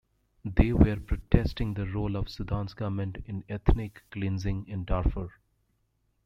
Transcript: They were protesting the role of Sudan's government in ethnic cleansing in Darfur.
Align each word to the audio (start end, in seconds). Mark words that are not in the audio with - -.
They 0.43 0.73
were 0.73 0.95
protesting 0.99 1.75
the 1.75 1.85
role 1.85 2.15
of 2.15 2.27
Sudan's 2.27 2.73
government 2.73 3.17
in 3.27 3.43
ethnic 3.47 4.01
cleansing 4.09 4.65
in 4.67 4.83
Darfur. 4.83 5.29